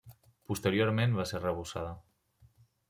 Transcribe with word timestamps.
Posteriorment 0.51 1.13
va 1.21 1.27
ser 1.33 1.39
arrebossada. 1.41 1.95